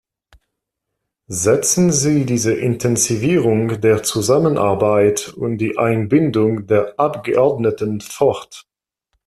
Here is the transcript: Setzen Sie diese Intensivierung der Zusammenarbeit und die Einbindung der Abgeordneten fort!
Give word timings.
Setzen 1.27 1.91
Sie 1.91 2.25
diese 2.25 2.55
Intensivierung 2.55 3.81
der 3.81 4.01
Zusammenarbeit 4.01 5.29
und 5.31 5.59
die 5.59 5.77
Einbindung 5.77 6.65
der 6.65 6.99
Abgeordneten 6.99 8.01
fort! 8.01 8.67